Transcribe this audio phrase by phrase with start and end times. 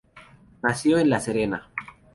[0.63, 1.69] Nació en La Serena.